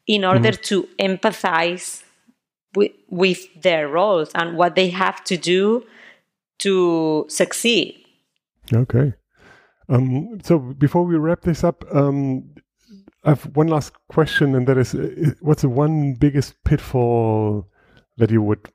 [0.07, 0.61] in order mm-hmm.
[0.61, 2.03] to empathize
[2.75, 5.83] with, with their roles and what they have to do
[6.59, 7.95] to succeed.
[8.73, 9.13] Okay.
[9.89, 12.55] Um, so before we wrap this up, um,
[13.25, 17.67] I have one last question, and that is, uh, what's the one biggest pitfall
[18.17, 18.69] that you would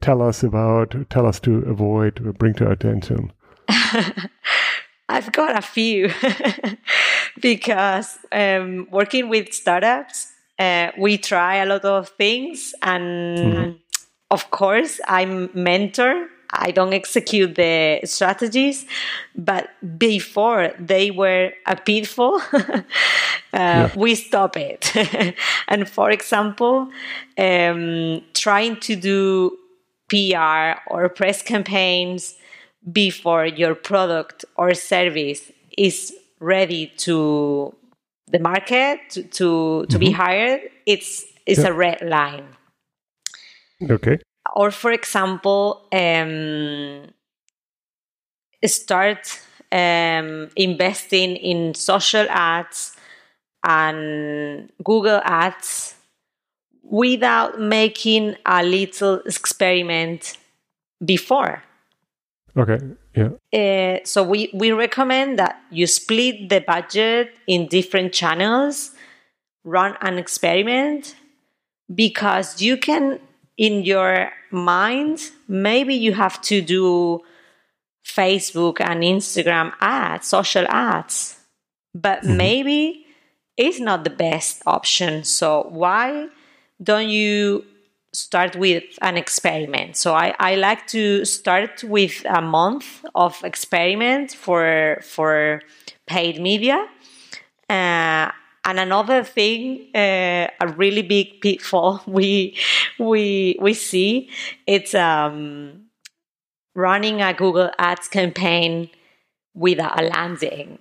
[0.00, 3.32] tell us about, tell us to avoid, or bring to our attention?
[5.08, 6.10] I've got a few
[7.42, 13.70] because um, working with startups, uh, we try a lot of things, and mm-hmm.
[14.30, 18.84] of course, I'm mentor I don't execute the strategies,
[19.36, 22.82] but before they were a pitfall, uh,
[23.52, 23.90] yeah.
[23.96, 24.92] we stop it.
[25.68, 26.90] and for example,
[27.38, 29.56] um, trying to do
[30.08, 32.34] PR or press campaigns
[32.90, 37.74] before your product or service is ready to
[38.28, 39.98] the market to to, to mm-hmm.
[39.98, 41.68] be hired, it's it's yeah.
[41.68, 42.46] a red line.
[43.88, 44.18] Okay
[44.54, 47.06] or for example um,
[48.64, 49.40] start
[49.72, 52.96] um, investing in social ads
[53.64, 55.94] and google ads
[56.82, 60.36] without making a little experiment
[61.04, 61.62] before.
[62.56, 62.78] Okay
[63.14, 63.30] yeah.
[63.52, 68.92] Uh, so we, we recommend that you split the budget in different channels
[69.64, 71.16] run an experiment
[71.92, 73.18] because you can
[73.60, 77.20] in your mind, maybe you have to do
[78.02, 81.38] Facebook and Instagram ads, social ads,
[81.94, 82.38] but mm-hmm.
[82.38, 83.06] maybe
[83.58, 85.24] it's not the best option.
[85.24, 86.28] So, why
[86.82, 87.66] don't you
[88.14, 89.98] start with an experiment?
[89.98, 95.60] So, I, I like to start with a month of experiment for, for
[96.06, 96.88] paid media.
[97.68, 98.30] Uh,
[98.64, 102.56] and another thing, uh, a really big pitfall we
[102.98, 104.30] we we see,
[104.66, 105.86] it's um,
[106.74, 108.90] running a Google Ads campaign
[109.54, 110.78] without a landing.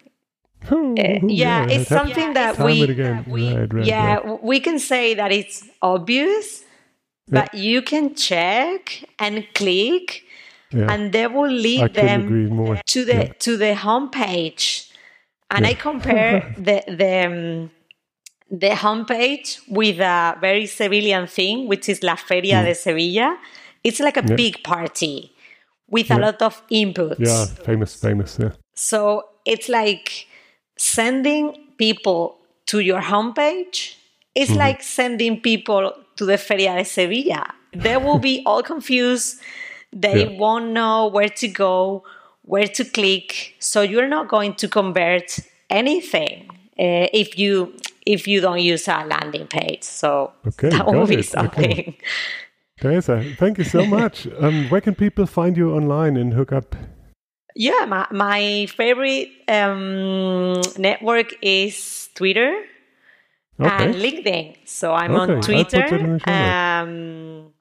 [0.70, 2.86] uh, yeah, yeah, it's something that we,
[3.28, 4.44] we right, right, yeah right.
[4.44, 6.64] we can say that it's obvious,
[7.28, 7.42] yeah.
[7.42, 10.24] but you can check and click,
[10.72, 10.92] yeah.
[10.92, 13.34] and they will lead them to the yeah.
[13.40, 14.89] to the homepage
[15.52, 17.72] and I compare the the um,
[18.52, 23.38] the homepage with a very Sevillian thing, which is La Feria de Sevilla.
[23.84, 24.36] It's like a Yeah.
[24.36, 25.32] big party
[25.89, 27.20] with a lot of inputs.
[27.20, 28.38] Yeah, famous, famous.
[28.39, 28.52] Yeah.
[28.76, 30.28] So it's like
[30.78, 32.38] sending people
[32.68, 33.95] to your homepage.
[34.36, 37.54] It's like sending people to the Feria de Sevilla.
[37.74, 39.39] They will be all confused.
[39.91, 40.38] They Yeah.
[40.39, 42.04] won't know where to go,
[42.50, 43.56] where to click.
[43.60, 45.39] So you're not going to convert
[45.70, 47.74] anything uh, if you
[48.06, 49.84] if you don't use a landing page.
[49.84, 51.36] So Okay, that will be it.
[51.38, 51.74] Okay.
[51.76, 51.95] something.
[52.82, 54.28] Teresa, thank you so much.
[54.39, 56.76] um, where can people find you online and hook up?
[57.56, 62.64] Yeah, my, my favorite um, network is Twitter
[63.60, 64.56] and LinkedIn.
[64.66, 66.64] So I'm Okay, on Twitter, that in the show notes.
[66.82, 67.54] um,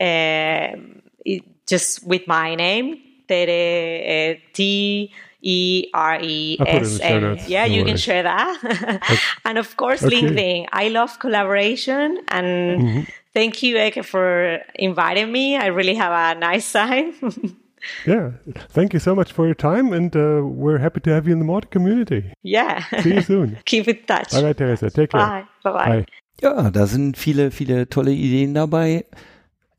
[0.00, 2.96] um, it, just with my name,
[3.28, 5.12] Tere, uh, T
[5.42, 7.20] E R E I'll put it in the S show A.
[7.20, 9.20] notes, Yeah, no you can share that.
[9.44, 10.16] and of course, Okay.
[10.16, 10.66] LinkedIn.
[10.72, 13.00] I love collaboration and Mm-hmm.
[13.34, 15.56] thank you, Ekki, for inviting me.
[15.56, 17.12] I really have a nice time.
[18.04, 18.32] Yeah,
[18.74, 21.38] thank you so much for your time, and uh, we're happy to have you in
[21.38, 22.24] the Mautic community.
[22.42, 22.82] yeah.
[23.02, 23.56] See you soon.
[23.66, 24.34] Keep in touch.
[24.34, 25.20] All right, Teresa, take care.
[25.20, 25.44] Bye.
[25.62, 25.88] Bye-bye.
[25.88, 26.04] Bye.
[26.42, 29.04] Ja, da sind viele, viele tolle Ideen dabei.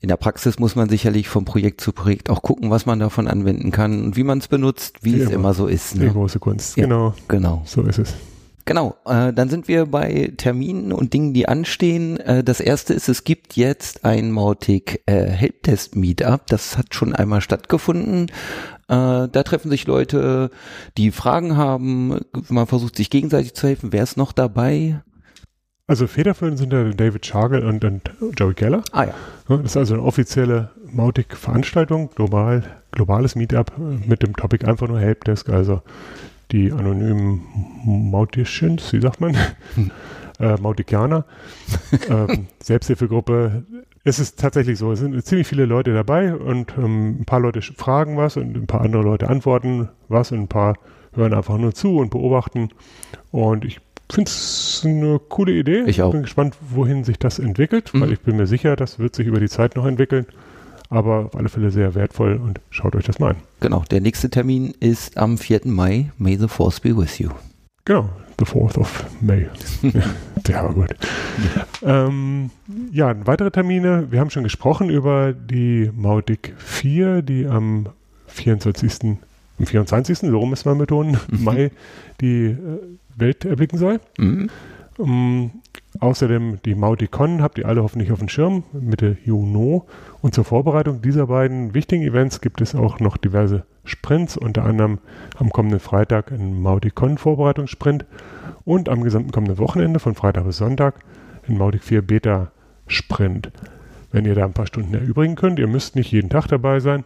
[0.02, 3.28] In der Praxis muss man sicherlich von Projekt zu Projekt auch gucken, was man davon
[3.28, 5.54] anwenden kann und wie man es benutzt, wie Wie es immer.
[5.54, 5.96] so ist.
[5.96, 6.12] Die Ne?
[6.12, 6.78] große Kunst.
[6.78, 6.84] Ja.
[6.84, 7.62] Genau, Genau.
[7.66, 8.14] so ist es.
[8.64, 12.18] Genau, äh, dann sind wir bei Terminen und Dingen, die anstehen.
[12.20, 16.46] Äh, das erste ist, es gibt jetzt ein Mautic äh, Helptest Meetup.
[16.48, 18.28] Das hat schon einmal stattgefunden.
[18.88, 20.52] Äh, da treffen sich Leute,
[20.98, 22.20] die Fragen haben.
[22.48, 23.92] Man versucht sich gegenseitig zu helfen.
[23.92, 25.02] Wer ist noch dabei?
[25.90, 28.84] Also federführend sind da David Schagel und, und Joey Keller.
[28.92, 29.14] Ah ja.
[29.50, 32.62] Ja, Das ist also eine offizielle Mautic-Veranstaltung, global,
[32.92, 35.82] globales Meetup äh, mit dem Topic einfach nur Helpdesk, also
[36.52, 37.42] die anonymen
[37.84, 39.36] Mauticians, wie sagt man?
[40.40, 41.26] äh, Mauticianer,
[42.10, 43.64] ähm, Selbsthilfegruppe.
[44.04, 47.64] Es ist tatsächlich so, es sind ziemlich viele Leute dabei und ähm, ein paar Leute
[47.64, 50.76] fragen was und ein paar andere Leute antworten was und ein paar
[51.16, 52.70] hören einfach nur zu und beobachten.
[53.32, 53.82] Und ich
[54.16, 55.84] finde es eine coole Idee.
[55.88, 56.12] Ich auch.
[56.12, 58.14] bin gespannt, wohin sich das entwickelt, weil Mhm.
[58.14, 60.26] ich bin mir sicher, das wird sich über die Zeit noch entwickeln.
[60.92, 63.36] Aber auf alle Fälle sehr wertvoll und schaut euch das mal an.
[63.60, 65.62] Genau, der nächste Termin ist am 4.
[65.66, 66.12] Mai.
[66.18, 67.30] May the Force be with you.
[67.86, 69.48] Genau, the 4th of May.
[69.84, 70.02] ja,
[70.48, 70.96] der war gut.
[71.84, 72.50] Ähm,
[72.92, 74.08] ja, weitere Termine.
[74.12, 77.88] Wir haben schon gesprochen über die Mautic 4, die am
[78.28, 79.18] 24.
[79.60, 80.20] Am 24.
[80.20, 81.72] so rum ist man betonen, Mai
[82.22, 82.56] die äh,
[83.20, 84.00] Welt erblicken soll.
[84.18, 84.50] Mhm.
[85.00, 85.52] Ähm,
[86.00, 89.82] außerdem die Mauticon habt ihr alle hoffentlich auf dem Schirm, Mitte Juni.
[90.22, 95.00] Und zur Vorbereitung dieser beiden wichtigen Events gibt es auch noch diverse Sprints, unter anderem
[95.38, 98.06] am kommenden Freitag ein Mauticon Vorbereitungssprint
[98.66, 100.96] und am gesamten kommenden Wochenende von Freitag bis Sonntag
[101.48, 102.52] ein Mautic 4 Beta
[102.88, 103.52] Sprint.
[104.12, 107.04] Wenn ihr da ein paar Stunden erübrigen könnt, ihr müsst nicht jeden Tag dabei sein,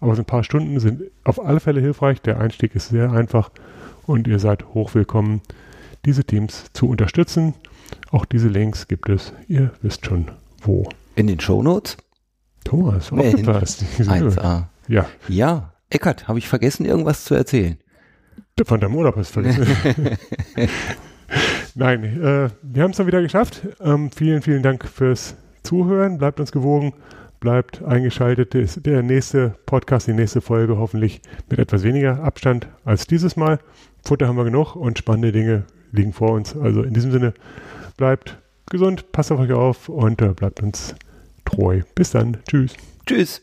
[0.00, 2.20] aber so ein paar Stunden sind auf alle Fälle hilfreich.
[2.22, 3.50] Der Einstieg ist sehr einfach
[4.06, 5.40] und ihr seid hochwillkommen,
[6.04, 7.54] diese Teams zu unterstützen.
[8.10, 10.30] Auch diese Links gibt es, ihr wisst schon
[10.62, 10.88] wo.
[11.14, 11.96] In den Shownotes?
[12.64, 13.84] Thomas, aufgepasst.
[13.98, 14.64] 1a.
[14.88, 17.78] Ja, Ja, Eckart, habe ich vergessen, irgendwas zu erzählen?
[18.64, 20.18] von deinem Urlaub hast du vergessen.
[21.74, 23.62] Nein, äh, wir haben es dann wieder geschafft.
[23.80, 26.16] Ähm, vielen, vielen Dank fürs Zuhören.
[26.18, 26.94] Bleibt uns gewogen,
[27.46, 28.54] bleibt eingeschaltet.
[28.54, 33.60] Der- Der nächste Podcast, die nächste Folge hoffentlich mit etwas weniger Abstand als dieses Mal.
[34.04, 36.56] Futter haben wir genug und spannende Dinge liegen vor uns.
[36.56, 37.34] Also in diesem Sinne,
[37.96, 38.36] bleibt
[38.68, 40.96] gesund, passt auf euch auf und äh, bleibt uns
[41.44, 41.82] treu.
[41.94, 42.38] Bis dann.
[42.48, 42.74] Tschüss.
[43.06, 43.42] Tschüss.